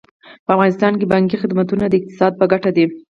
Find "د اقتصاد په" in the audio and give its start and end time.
1.87-2.45